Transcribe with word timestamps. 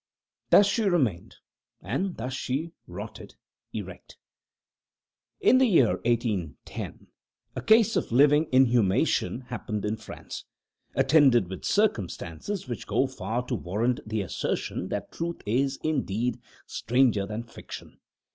Thus 0.49 0.65
she 0.65 0.81
remained, 0.85 1.35
and 1.79 2.17
thus 2.17 2.33
she 2.33 2.71
rotted, 2.87 3.35
erect. 3.71 4.17
In 5.39 5.59
the 5.59 5.67
year 5.67 5.89
1810, 6.05 7.05
a 7.55 7.61
case 7.61 7.95
of 7.95 8.11
living 8.11 8.47
inhumation 8.51 9.41
happened 9.41 9.85
in 9.85 9.97
France, 9.97 10.45
attended 10.95 11.51
with 11.51 11.65
circumstances 11.65 12.67
which 12.67 12.87
go 12.87 13.05
far 13.05 13.45
to 13.45 13.53
warrant 13.53 13.99
the 14.03 14.21
assertion 14.23 14.87
that 14.87 15.11
truth 15.11 15.43
is, 15.45 15.77
indeed, 15.83 16.41
stranger 16.65 17.27
than 17.27 17.43
fiction. 17.43 17.99